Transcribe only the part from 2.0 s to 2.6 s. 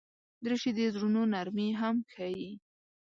ښيي.